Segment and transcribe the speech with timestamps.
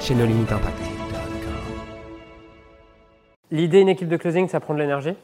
[0.00, 0.78] chez nos limites impact.
[3.50, 5.14] L'idée d'une équipe de closing, ça prend de l'énergie.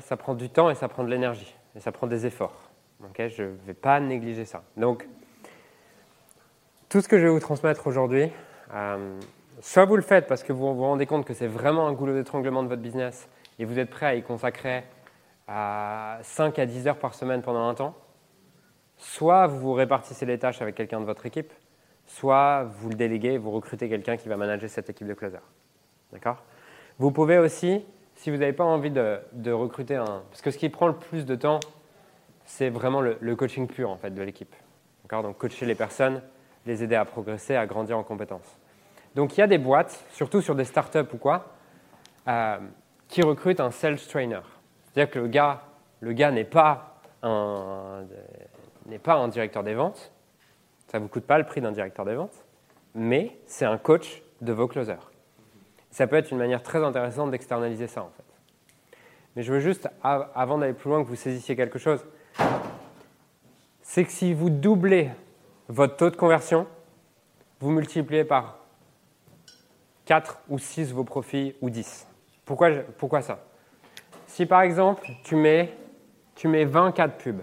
[0.00, 1.54] ça prend du temps et ça prend de l'énergie.
[1.76, 2.70] Et ça prend des efforts.
[3.18, 4.62] je ne vais pas négliger ça.
[4.76, 5.08] Donc,
[6.88, 8.30] tout ce que je vais vous transmettre aujourd'hui,
[8.72, 9.18] euh,
[9.60, 12.14] soit vous le faites parce que vous vous rendez compte que c'est vraiment un goulot
[12.14, 14.84] d'étranglement de votre business et vous êtes prêt à y consacrer
[15.48, 17.94] à 5 à 10 heures par semaine pendant un temps,
[18.96, 21.52] soit vous répartissez les tâches avec quelqu'un de votre équipe,
[22.06, 25.38] soit vous le déléguez, vous recrutez quelqu'un qui va manager cette équipe de closer.
[26.12, 26.42] D'accord?
[26.98, 30.22] Vous pouvez aussi, si vous n'avez pas envie de, recruter un...
[30.30, 31.60] Parce que ce qui prend le plus de temps,
[32.44, 34.54] c'est vraiment le, coaching pur en fait, de l'équipe.
[35.10, 36.22] Donc coacher les personnes,
[36.66, 38.58] les aider à progresser, à grandir en compétences.
[39.14, 41.54] Donc il y a des boîtes, surtout sur des startups ou quoi,
[42.26, 42.58] euh,
[43.08, 44.40] qui recrutent un sales trainer.
[44.84, 45.62] C'est-à-dire que le gars,
[46.00, 46.90] le gars n'est pas
[48.86, 50.12] n'est pas un directeur des ventes,
[50.94, 52.44] ça ne vous coûte pas le prix d'un directeur des ventes,
[52.94, 55.10] mais c'est un coach de vos closers.
[55.90, 58.96] Ça peut être une manière très intéressante d'externaliser ça en fait.
[59.34, 62.06] Mais je veux juste, avant d'aller plus loin, que vous saisissiez quelque chose.
[63.82, 65.10] C'est que si vous doublez
[65.66, 66.64] votre taux de conversion,
[67.58, 68.60] vous multipliez par
[70.04, 72.06] 4 ou 6 vos profits ou 10.
[72.44, 73.40] Pourquoi, pourquoi ça?
[74.28, 75.76] Si par exemple, tu mets,
[76.36, 77.42] tu mets 24 pubs,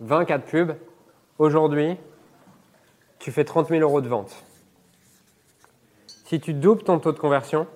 [0.00, 0.76] 24 pubs,
[1.38, 1.98] Aujourd'hui,
[3.18, 4.44] tu fais 30 000 euros de vente.
[6.24, 7.66] Si tu doubles ton taux de conversion,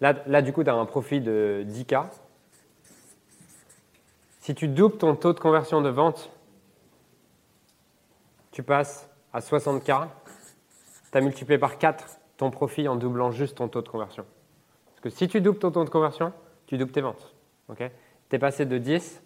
[0.00, 2.08] là, là du coup, tu as un profit de 10K.
[4.40, 6.30] Si tu doubles ton taux de conversion de vente,
[8.50, 10.08] tu passes à 60K.
[11.10, 14.26] Tu as multiplié par 4 ton profit en doublant juste ton taux de conversion.
[14.86, 16.34] Parce que si tu doubles ton taux de conversion,
[16.66, 17.34] tu doubles tes ventes.
[17.74, 17.84] tu
[18.32, 19.23] es passé de 10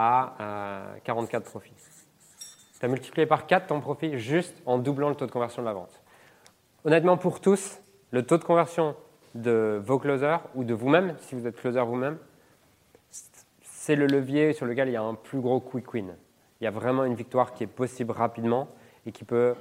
[0.00, 1.74] à 44 euh, profits.
[2.78, 5.66] Tu as multiplié par 4 ton profit juste en doublant le taux de conversion de
[5.66, 6.02] la vente.
[6.84, 7.78] Honnêtement, pour tous,
[8.10, 8.96] le taux de conversion
[9.34, 12.16] de vos closers ou de vous-même, si vous êtes closer vous-même,
[13.62, 16.14] c'est le levier sur lequel il y a un plus gros quick win.
[16.60, 18.68] Il y a vraiment une victoire qui est possible rapidement
[19.04, 19.54] et qui peut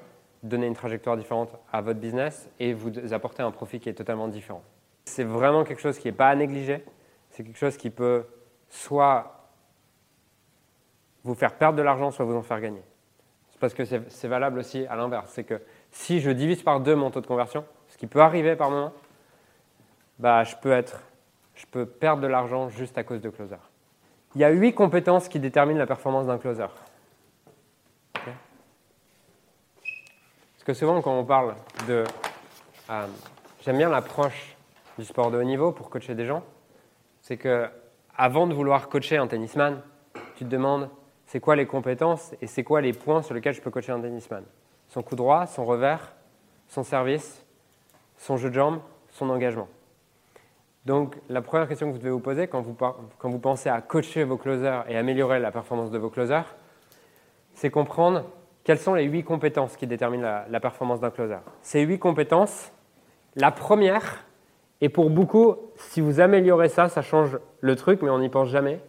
[0.44, 4.30] donner une trajectoire différente à votre business et vous apporter un profit qui est totalement
[4.30, 4.64] différent.
[5.04, 6.86] C'est vraiment quelque chose qui n'est pas à négliger.
[7.30, 8.26] C'est quelque chose qui peut
[8.70, 9.39] soit
[11.24, 12.84] vous faire perdre de l'argent, soit vous en faire gagner.
[13.52, 15.32] C'est parce que c'est valable aussi à l'inverse.
[15.34, 18.56] C'est que si je divise par deux mon taux de conversion, ce qui peut arriver
[18.56, 18.94] par moment,
[20.18, 21.02] bah, je, peux être,
[21.56, 23.58] je peux perdre de l'argent juste à cause de closer.
[24.36, 26.68] Il y a huit compétences qui déterminent la performance d'un closer.
[28.14, 28.34] Parce
[30.66, 31.56] que souvent, quand on parle
[31.88, 32.04] de.
[32.90, 33.08] Euh,
[33.62, 34.56] j'aime bien l'approche
[34.98, 36.44] du sport de haut niveau pour coacher des gens.
[37.22, 37.68] C'est que
[38.16, 39.82] avant de vouloir coacher un tennisman,
[40.36, 40.90] tu te demandes
[41.30, 44.02] c'est quoi les compétences et c'est quoi les points sur lesquels je peux coacher un
[44.02, 44.44] tennisman?
[44.88, 46.16] Son coup droit, son revers,
[46.68, 47.46] son service,
[48.18, 48.80] son jeu de jambes,
[49.10, 49.68] son engagement.
[50.88, 53.80] Donc la première question que vous devez vous poser quand vous, quand vous pensez à
[53.80, 56.56] coacher vos closers et améliorer la performance de vos closers,
[57.54, 58.26] c'est comprendre
[58.64, 61.38] quelles sont les huit compétences qui déterminent la, la performance d'un closer.
[61.62, 62.72] Ces huit compétences,
[63.36, 64.26] la première,
[64.82, 68.50] et pour beaucoup, si vous améliorez ça, ça change le truc, mais on n'y pense
[68.50, 68.82] jamais,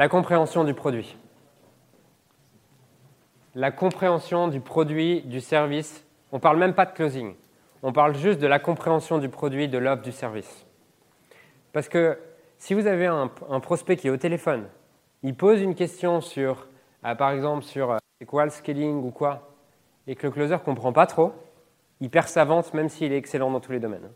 [0.00, 1.14] la compréhension du produit.
[3.54, 6.06] La compréhension du produit, du service.
[6.32, 7.34] On ne parle même pas de closing.
[7.82, 10.64] On parle juste de la compréhension du produit, de l'offre, du service.
[11.74, 12.18] Parce que
[12.56, 13.28] si vous avez un,
[13.60, 14.68] prospect qui est au téléphone,
[15.22, 16.66] il pose une question sur,
[17.04, 19.50] euh, par exemple, sur euh, quoi le scaling ou quoi,
[20.06, 21.34] et que le closer ne comprend pas trop,
[22.00, 24.08] il perd sa vente même s'il est excellent dans tous les domaines.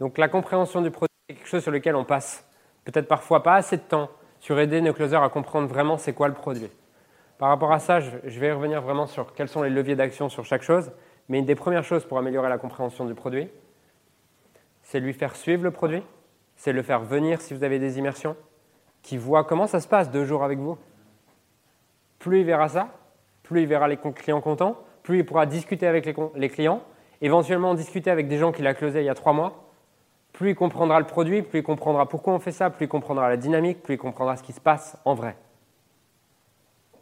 [0.00, 2.48] Donc la compréhension du produit est quelque chose sur lequel on passe
[2.86, 4.08] peut-être parfois pas assez de temps
[4.44, 6.68] sur aider nos closers à comprendre vraiment c'est quoi le produit.
[7.38, 10.44] Par rapport à ça, je vais revenir vraiment sur quels sont les leviers d'action sur
[10.44, 10.92] chaque chose.
[11.30, 13.48] Mais une des premières choses pour améliorer la compréhension du produit,
[14.82, 16.02] c'est lui faire suivre le produit,
[16.56, 18.36] c'est le faire venir si vous avez des immersions,
[19.00, 20.76] qui voit comment ça se passe deux jours avec vous.
[22.18, 22.88] Plus il verra ça,
[23.44, 26.04] plus il verra les clients contents, plus il pourra discuter avec
[26.34, 26.82] les clients,
[27.22, 29.70] éventuellement discuter avec des gens qu'il a closés il y a trois mois,
[30.34, 33.28] plus il comprendra le produit, plus il comprendra pourquoi on fait ça, plus il comprendra
[33.28, 35.36] la dynamique, plus il comprendra ce qui se passe en vrai.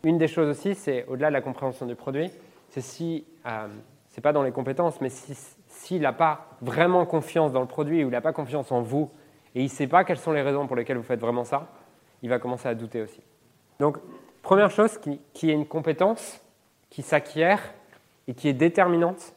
[0.05, 2.31] Une des choses aussi, c'est au-delà de la compréhension du produit,
[2.69, 3.69] c'est si, euh,
[4.11, 8.09] c'est pas dans les compétences, mais s'il n'a pas vraiment confiance dans le produit ou
[8.09, 9.11] il n'a pas confiance en vous
[9.55, 11.69] et il ne sait pas quelles sont les raisons pour lesquelles vous faites vraiment ça,
[12.23, 13.23] il va commencer à douter aussi.
[13.81, 13.97] Donc,
[14.43, 16.43] première chose qui, qui est une compétence
[16.91, 17.73] qui s'acquiert
[18.29, 19.33] et qui est déterminante,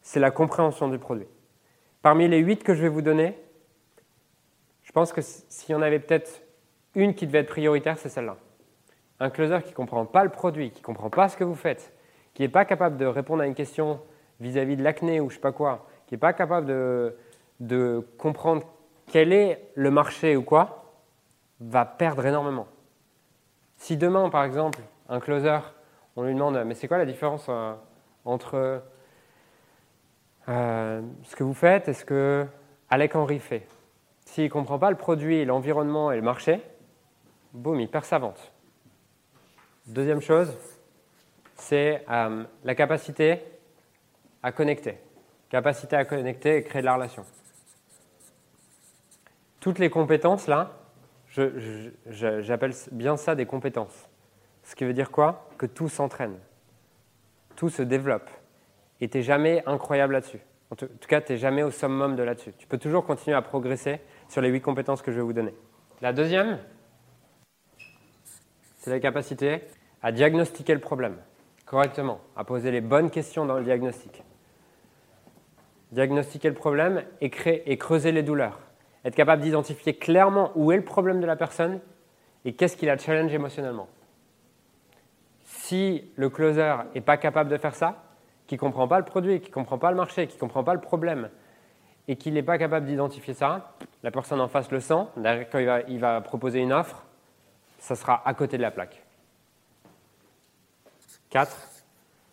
[0.00, 1.26] c'est la compréhension du produit.
[2.02, 3.38] Parmi les huit que je vais vous donner,
[4.82, 6.42] je pense que s'il y en avait peut-être
[6.96, 8.36] une qui devait être prioritaire, c'est celle-là.
[9.20, 11.54] Un closer qui ne comprend pas le produit, qui ne comprend pas ce que vous
[11.54, 11.94] faites,
[12.34, 14.00] qui n'est pas capable de répondre à une question
[14.40, 18.66] vis-à-vis de l'acné ou je ne sais pas quoi, qui n'est pas capable de, comprendre
[19.06, 20.92] quel est le marché ou quoi,
[21.60, 22.66] va perdre énormément.
[23.76, 25.60] Si demain, par exemple, un closer,
[26.16, 27.74] on lui demande mais c'est quoi la différence euh,
[28.24, 28.82] entre
[30.48, 32.46] euh, ce que vous faites et ce que
[32.90, 33.66] Alec Henry fait
[34.24, 36.60] S'il ne comprend pas le produit, l'environnement et le marché,
[37.52, 38.52] boum, il perd sa vente.
[39.86, 40.56] Deuxième chose,
[41.56, 43.40] c'est euh, la capacité
[44.42, 44.98] à connecter.
[45.48, 47.24] Capacité à connecter et créer de la relation.
[49.60, 50.72] Toutes les compétences, là,
[52.06, 54.08] j'appelle bien ça des compétences.
[54.64, 55.48] Ce qui veut dire quoi?
[55.58, 56.36] Que tout s'entraîne,
[57.56, 58.30] tout se développe.
[59.02, 60.40] Et tu n'es jamais incroyable là-dessus.
[60.70, 62.52] En tout cas, tu n'es jamais au summum de là-dessus.
[62.56, 64.00] Tu peux toujours continuer à progresser
[64.30, 65.52] sur les huit compétences que je vais vous donner.
[66.00, 66.58] La deuxième,
[68.78, 69.60] c'est la capacité
[70.02, 71.16] à diagnostiquer le problème
[71.66, 74.22] correctement, à poser les bonnes questions dans le diagnostic.
[75.90, 77.30] Diagnostiquer le problème et,
[77.66, 78.58] et creuser les douleurs
[79.04, 81.80] être capable d'identifier clairement où est le problème de la personne
[82.44, 83.88] et qu'est-ce qui la challenge émotionnellement.
[85.44, 88.02] Si le closer n'est pas capable de faire ça,
[88.52, 90.62] qui ne comprend pas le produit, qui ne comprend pas le marché, qui ne comprend
[90.62, 91.30] pas le problème,
[92.06, 93.72] et qu'il n'est pas capable d'identifier ça,
[94.02, 95.06] la personne en face le sent,
[95.50, 97.02] quand il va, proposer une offre,
[97.78, 99.02] ça sera à côté de la plaque.
[101.30, 101.56] 4.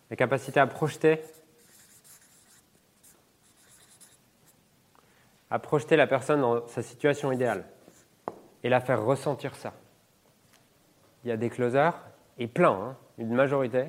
[0.10, 1.22] La capacité à projeter
[5.50, 7.64] à projeter la personne dans sa situation idéale
[8.62, 9.72] et la faire ressentir ça.
[11.24, 11.94] Il y a des closers,
[12.38, 13.86] et plein, hein, une majorité,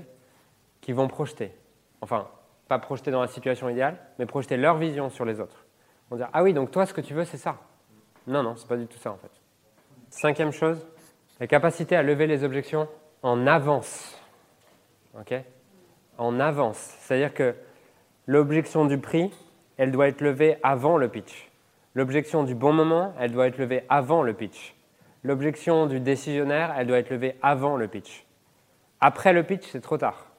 [0.80, 1.52] qui vont projeter.
[2.00, 2.28] Enfin,
[2.68, 5.64] pas projeter dans la situation idéale, mais projeter leur vision sur les autres.
[6.10, 7.56] On dire Ah oui, donc toi, ce que tu veux, c'est ça.
[8.26, 9.30] Non, non, c'est pas du tout ça en fait.
[10.10, 10.86] Cinquième chose,
[11.38, 12.88] la capacité à lever les objections
[13.22, 14.18] en avance.
[15.18, 15.34] OK?
[16.18, 16.96] En avance.
[17.00, 17.54] C'est-à-dire que
[18.26, 19.32] l'objection du prix,
[19.76, 21.50] elle doit être levée avant le pitch.
[21.94, 24.74] L'objection du bon moment, elle doit être levée avant le pitch.
[25.22, 28.24] L'objection du décisionnaire, elle doit être levée avant le pitch.
[29.00, 30.29] Après le pitch, c'est trop tard.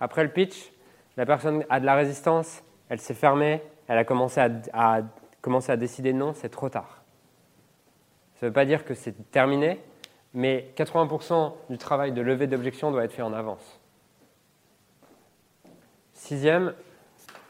[0.00, 0.72] Après le pitch,
[1.16, 6.32] la personne a de la résistance, elle s'est fermée, elle a commencé à, décider non,
[6.34, 7.02] c'est trop tard.
[8.36, 9.80] Ça ne veut pas dire que c'est terminé,
[10.32, 13.80] mais 80% du travail de levée d'objection doit être fait en avance.
[16.12, 16.74] Sixième,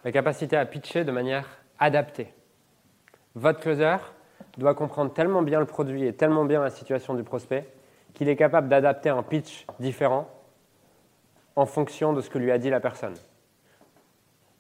[0.05, 1.49] la capacité à pitcher de manière
[1.79, 2.33] adaptée.
[3.35, 3.97] Votre closer
[4.59, 7.67] doit comprendre tellement bien le produit et tellement bien la situation du prospect
[8.13, 10.29] qu'il est capable d'adapter un pitch différent
[11.57, 13.15] en fonction de ce que lui a dit la personne.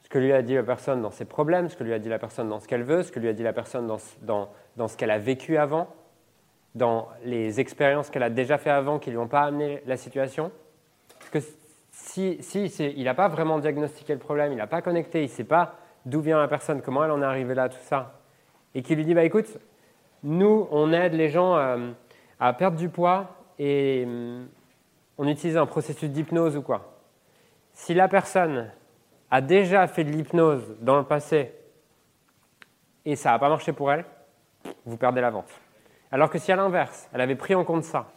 [0.02, 2.08] Ce que lui a dit la personne dans ses problèmes, ce que lui a dit
[2.08, 4.88] la personne dans ce qu'elle veut, ce que lui a dit la personne dans, dans,
[4.88, 5.88] ce qu'elle a vécu avant,
[6.74, 9.96] dans les expériences qu'elle a déjà fait avant qui ne lui ont pas amené la
[9.96, 10.52] situation.
[11.18, 11.38] Parce que
[11.90, 15.28] si, si il n'a pas vraiment diagnostiqué le problème, il n'a pas connecté, il ne
[15.28, 18.20] sait pas d'où vient la personne, comment elle en est arrivée là, tout ça,
[18.74, 19.58] et qui lui dit bah, écoute,
[20.22, 21.90] nous, on aide les gens euh,
[22.40, 24.44] à, perdre du poids et euh,
[25.18, 26.98] on utilise un processus d'hypnose ou quoi.
[27.72, 28.70] Si la personne
[29.30, 31.52] a déjà fait de l'hypnose dans le passé
[33.04, 34.04] et ça n'a pas marché pour elle,
[34.84, 35.50] vous perdez la vente.
[36.10, 38.12] Alors que si à l'inverse, elle avait pris en compte ça,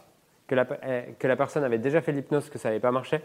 [0.46, 2.92] que la, eh, que la personne avait déjà fait de l'hypnose, que ça n'avait pas
[2.92, 3.20] marché,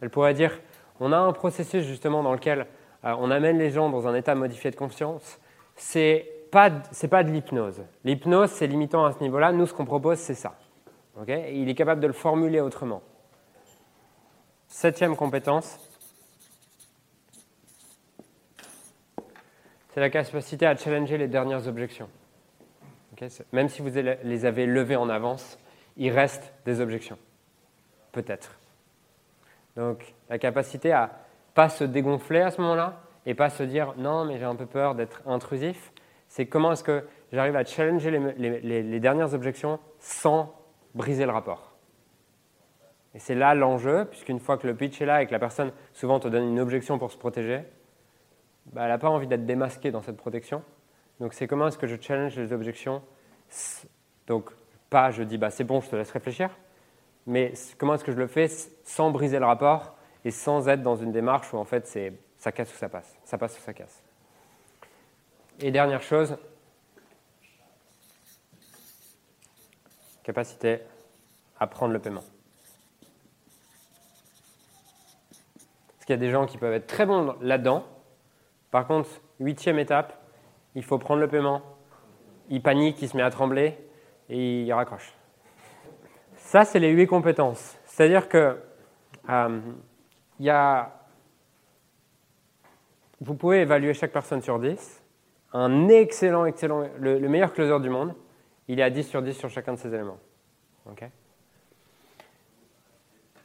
[0.00, 0.52] elle pourrait dire
[1.00, 2.66] on a un processus justement dans lequel
[3.04, 5.40] euh, on amène les gens dans un état modifié de conscience,
[5.76, 6.70] c'est pas,
[7.10, 7.82] pas de l'hypnose.
[8.04, 9.52] L'hypnose, c'est limitant à ce niveau-là.
[9.52, 10.54] Nous, ce qu'on propose, c'est ça.
[11.26, 13.02] Il est capable de le formuler autrement.
[14.68, 15.78] Septième compétence,
[19.92, 22.08] c'est la capacité à challenger les dernières objections.
[23.52, 25.58] Même si vous les avez levées en avance,
[25.96, 27.18] il reste des objections.
[28.12, 28.58] Peut-être.
[29.76, 31.10] Donc, la capacité à
[31.54, 34.66] pas se dégonfler à ce moment-là et pas se dire non, mais j'ai un peu
[34.66, 35.92] peur d'être intrusif,
[36.28, 40.54] c'est comment est-ce que j'arrive à challenger les, dernières objections sans
[40.94, 41.74] briser le rapport.
[43.14, 45.72] Et c'est là l'enjeu, puisqu'une fois que le pitch est là et que la personne
[45.92, 47.62] souvent te donne une objection pour se protéger,
[48.72, 50.62] bah, elle n'a pas envie d'être démasquée dans cette protection.
[51.20, 53.02] Donc c'est comment est-ce que je challenge les objections?
[54.26, 54.50] Donc
[54.90, 56.50] pas je dis bah, c'est bon, je te laisse réfléchir,
[57.26, 58.48] mais comment est-ce que je le fais
[58.84, 62.52] sans briser le rapport et sans être dans une démarche où en fait c'est ça
[62.52, 64.02] casse ou ça passe, ça passe ou ça casse.
[65.60, 66.36] Et dernière chose,
[70.28, 70.80] capacité
[71.58, 72.22] à prendre le paiement.
[75.88, 77.82] Parce qu'il y a des gens qui peuvent être très bons là-dedans.
[78.70, 79.08] Par contre,
[79.40, 80.20] huitième étape,
[80.74, 81.62] il faut prendre le paiement.
[82.50, 83.78] Il panique, il se met à trembler
[84.28, 85.14] et il raccroche.
[86.36, 87.78] Ça, c'est les huit compétences.
[87.86, 88.58] C'est-à-dire que
[89.30, 89.60] euh,
[90.40, 90.92] y a,
[93.22, 95.02] vous pouvez évaluer chaque personne sur 10.
[95.54, 98.14] Un excellent, excellent, le, meilleur closer du monde,
[98.68, 100.18] il est à 10 sur 10 sur chacun de ces éléments.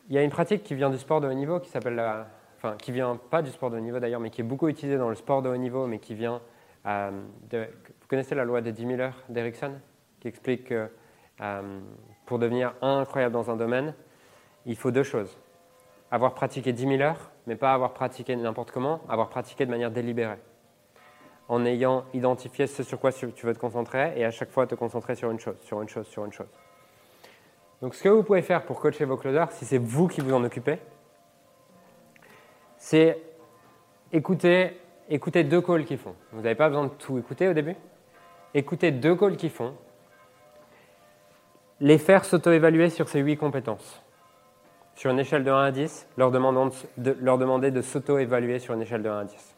[0.09, 2.27] il y a une pratique qui vient du sport de haut niveau qui s'appelle la,
[2.57, 4.97] enfin qui vient pas du sport de haut niveau d'ailleurs, mais qui est beaucoup utilisée
[4.97, 6.41] dans le sport de haut niveau, mais qui vient
[6.85, 7.11] euh,
[7.51, 9.73] vous connaissez la loi des 10 000 heures d'Erickson,
[10.19, 10.89] qui explique que
[11.41, 11.79] euh,
[12.25, 13.93] pour devenir incroyable dans un domaine,
[14.65, 15.37] il faut deux choses
[16.13, 19.89] avoir pratiqué 10 000 heures, mais pas avoir pratiqué n'importe comment, avoir pratiqué de manière
[19.89, 20.37] délibérée.
[21.49, 24.75] En ayant identifié ce sur quoi tu veux te concentrer et à chaque fois te
[24.75, 26.47] concentrer sur une chose, sur une chose, sur une chose.
[27.81, 30.33] Donc ce que vous pouvez faire pour coacher vos closers, si c'est vous qui vous
[30.33, 30.79] en occupez,
[32.77, 33.21] c'est
[34.13, 36.15] écouter, écouter deux calls qu'ils font.
[36.31, 37.75] Vous n'avez pas besoin de tout écouter au début.
[38.53, 39.73] Écoutez deux calls qu'ils font.
[41.81, 44.03] Les faire s'auto-évaluer sur ces huit compétences
[44.95, 48.81] sur une échelle de 1 à 10, leur, de, leur demander de s'auto-évaluer sur une
[48.81, 49.52] échelle de 1 à 10.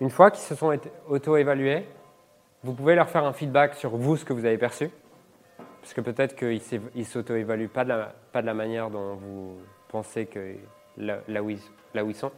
[0.00, 0.76] Une fois qu'ils se sont
[1.08, 1.86] auto-évalués,
[2.62, 4.90] vous pouvez leur faire un feedback sur vous, ce que vous avez perçu,
[5.80, 6.60] parce que peut-être qu'ils
[6.94, 7.90] ne s'auto-évaluent pas, de
[8.46, 9.58] la, manière dont vous
[9.88, 10.56] pensez que
[10.96, 12.32] là, où, ils, sont.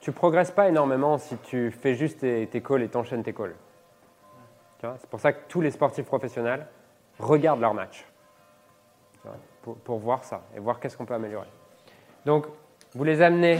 [0.00, 3.54] Tu progresses pas énormément si tu fais juste tes, tes calls et t'enchaînes tes calls.
[4.98, 6.66] C'est pour ça que tous les sportifs professionnels
[7.18, 8.06] regardent leur match
[9.84, 11.48] pour, voir ça et voir qu'est-ce qu'on peut améliorer.
[12.26, 12.46] Donc,
[12.94, 13.58] vous les amenez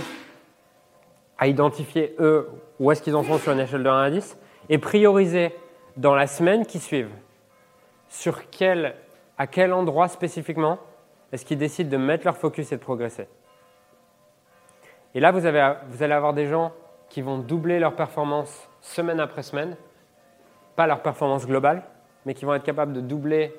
[1.38, 2.48] à identifier, eux,
[2.78, 4.38] où est-ce qu'ils en sont sur une échelle de 1 à 10
[4.68, 5.54] et prioriser
[5.96, 7.06] dans la semaine qui suit
[8.08, 8.94] sur quel,
[9.38, 10.78] à quel endroit spécifiquement
[11.32, 13.26] est-ce qu'ils décident de mettre leur focus et de progresser.
[15.14, 16.72] Et là, vous, avez, vous allez avoir des gens
[17.08, 19.76] qui vont doubler leur performance semaine après semaine,
[20.76, 21.82] pas leur performance globale,
[22.26, 23.54] mais qui vont être capables de doubler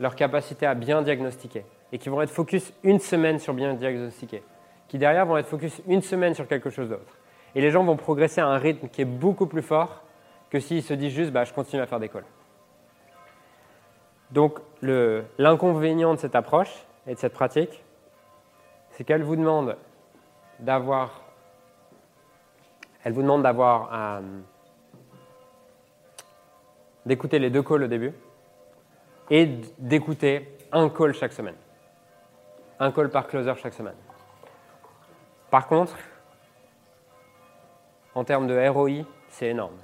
[0.00, 4.42] leur capacité à bien diagnostiquer et qui vont être focus une semaine sur bien diagnostiquer,
[4.88, 7.18] qui derrière vont être focus une semaine sur quelque chose d'autre.
[7.54, 10.02] Et les gens vont progresser à un rythme qui est beaucoup plus fort
[10.50, 12.24] que s'ils se disent juste bah, je continue à faire des calls.
[14.30, 14.58] Donc
[15.38, 17.84] l'inconvénient de cette approche et de cette pratique,
[18.90, 19.76] c'est qu'elle vous demande
[20.60, 21.24] d'avoir
[23.04, 24.20] elle vous demande d'avoir euh,
[27.04, 28.14] d'écouter les deux calls au début,
[29.30, 29.46] et
[29.78, 31.54] d'écouter un call chaque semaine.
[32.80, 33.94] Un call par closer chaque semaine.
[35.54, 35.96] Par contre,
[38.16, 39.76] en termes de ROI, c'est énorme.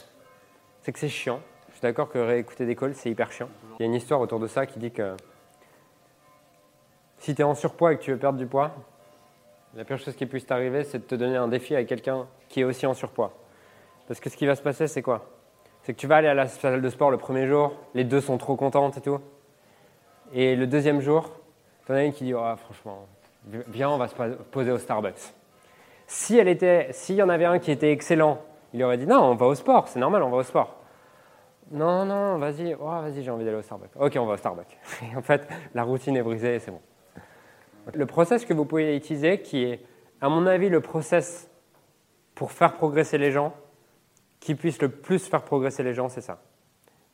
[0.82, 1.38] C'est que c'est chiant.
[1.68, 3.48] Je suis d'accord que réécouter des calls, c'est hyper chiant.
[3.78, 5.14] Il y a une histoire autour de ça qui dit que
[7.18, 8.72] si tu es en surpoids et que tu veux perdre du poids,
[9.76, 12.62] la pire chose qui puisse t'arriver, c'est de te donner un défi avec quelqu'un qui
[12.62, 13.32] est aussi en surpoids.
[14.08, 15.24] Parce que ce qui va se passer, c'est quoi?
[15.84, 18.20] C'est que tu vas aller à la salle de sport le premier jour, les deux
[18.20, 19.20] sont trop contentes et tout.
[20.32, 21.30] Et le deuxième jour,
[21.86, 23.06] tu en as une qui dit oh, franchement,
[23.44, 24.16] viens, on va se
[24.50, 25.34] poser au Starbucks.
[26.12, 28.42] Si elle était, s'il y en avait un qui était excellent,
[28.74, 30.82] il aurait dit non, on va au sport, c'est normal, on va au sport.
[31.70, 33.92] Non, non, vas-y, oh, vas-y, j'ai envie d'aller au Starbucks.
[33.94, 34.76] Ok, on va au Starbucks.
[35.04, 36.80] Et en fait, la routine est brisée et c'est bon.
[37.94, 39.86] Le process que vous pouvez utiliser, qui est,
[40.20, 41.48] à mon avis, le process
[42.34, 43.54] pour faire progresser les gens,
[44.40, 46.42] qui puisse le plus faire progresser les gens, c'est ça.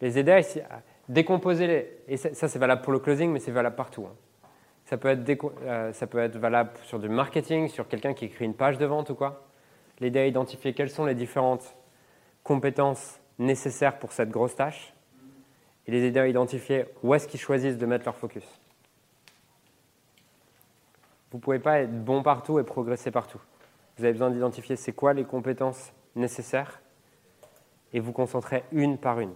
[0.00, 1.99] Les aider à décomposer les.
[2.09, 4.07] Et ça, c'est valable pour le closing, mais c'est valable partout.
[4.09, 4.15] Hein.
[4.87, 8.45] Ça, peut être euh, ça peut être valable sur du marketing, sur quelqu'un qui écrit
[8.45, 9.45] une page de vente ou quoi.
[9.99, 11.76] L'aider à identifier quelles sont les différentes
[12.45, 14.95] compétences nécessaires pour cette grosse tâche
[15.87, 18.45] et les aider à identifier où est-ce qu'ils choisissent de mettre leur focus.
[21.33, 23.40] Vous ne pouvez pas être bon partout et progresser partout.
[23.99, 26.81] Vous avez besoin d'identifier c'est quoi les compétences nécessaires
[27.93, 29.35] et vous concentrez une par une.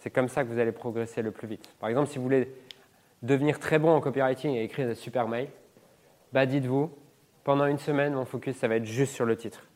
[0.00, 1.68] C'est comme ça que vous allez progresser le plus vite.
[1.78, 2.52] Par exemple, si vous voulez
[3.22, 5.48] devenir très bon en copywriting et écrire des super mails,
[6.32, 6.90] bah dites-vous,
[7.44, 9.66] pendant une semaine, mon focus, ça va être juste sur le titre.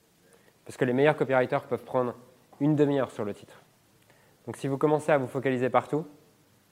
[0.65, 2.15] Parce que les meilleurs copywriters peuvent prendre
[2.61, 3.63] une demi-heure sur le titre.
[4.47, 6.07] Donc si vous commencez à vous focaliser partout,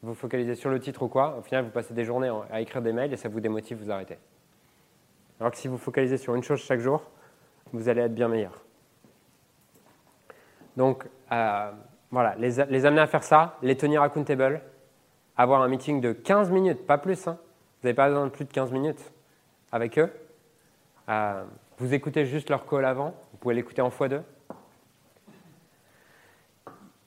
[0.02, 2.82] vous focalisez sur le titre ou quoi, au final, vous passez des journées à écrire
[2.82, 4.18] des mails et ça vous démotive, vous arrêtez.
[5.40, 7.02] Alors que si vous focalisez sur une chose chaque jour,
[7.72, 8.60] vous allez être bien meilleur.
[10.76, 11.72] Donc, euh,
[12.10, 14.60] voilà, les, amener à faire ça, les tenir accountable,
[15.36, 17.26] avoir un meeting de 15 minutes, pas plus.
[17.26, 17.38] Hein.
[17.80, 19.12] Vous n'avez pas besoin de plus de 15 minutes.
[19.72, 20.08] avec eux.
[21.08, 21.42] Euh,
[21.78, 24.22] vous écoutez juste leur call avant, vous pouvez l'écouter en x2.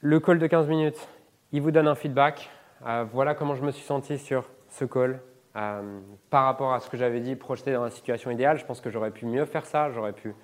[0.02, 1.08] Le call de 15 minutes,
[1.54, 2.50] il vous donne un feedback.
[2.86, 5.22] Euh, voilà comment je me suis senti sur ce call.
[5.56, 8.82] Euh, par rapport à ce que j'avais dit, projeté dans la situation idéale, je pense
[8.82, 10.36] que j'aurais pu mieux faire ça, j'aurais pu,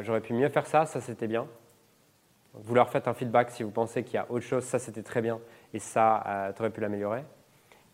[0.00, 1.46] j'aurais pu mieux faire ça, ça c'était bien.
[2.54, 5.02] Vous leur faites un feedback si vous pensez qu'il y a autre chose, ça c'était
[5.02, 5.38] très bien
[5.72, 7.24] et ça, tu aurais pu l'améliorer.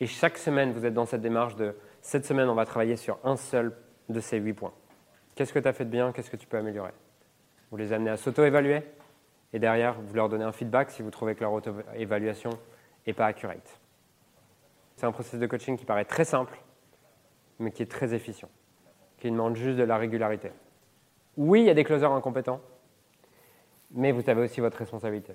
[0.00, 3.18] Et chaque semaine, vous êtes dans cette démarche de cette semaine, on va travailler sur
[3.24, 3.74] un seul
[4.08, 4.74] de ces huit points.
[5.34, 6.12] Qu'est-ce que tu as fait de bien?
[6.12, 6.92] Qu'est-ce que tu peux améliorer?
[7.70, 8.82] Vous les amenez à s'auto-évaluer
[9.52, 12.50] et derrière, vous leur donnez un feedback si vous trouvez que leur auto-évaluation
[13.06, 13.80] n'est pas accurate.
[14.96, 16.58] C'est un processus de coaching qui paraît très simple,
[17.58, 18.48] mais qui est très efficient,
[19.18, 20.52] qui demande juste de la régularité.
[21.36, 22.60] Oui, il y a des closers incompétents,
[23.90, 25.34] mais vous avez aussi votre responsabilité.